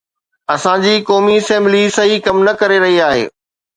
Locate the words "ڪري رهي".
2.63-2.99